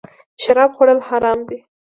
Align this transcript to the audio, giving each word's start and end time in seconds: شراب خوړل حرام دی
شراب 0.43 0.71
خوړل 0.77 0.99
حرام 1.07 1.39
دی 1.49 1.57